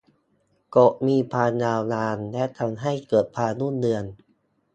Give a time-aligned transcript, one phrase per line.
[0.75, 4.03] กฏมีความยาวนานและทำให้เกิดความรุ่งเรือง